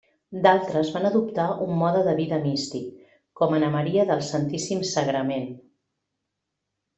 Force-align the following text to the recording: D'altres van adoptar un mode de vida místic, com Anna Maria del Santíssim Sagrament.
D'altres 0.45 0.87
van 0.93 1.03
adoptar 1.09 1.43
un 1.65 1.73
mode 1.81 2.01
de 2.07 2.15
vida 2.19 2.39
místic, 2.45 2.87
com 3.41 3.53
Anna 3.59 3.69
Maria 3.77 4.07
del 4.13 4.25
Santíssim 4.31 4.83
Sagrament. 4.95 5.47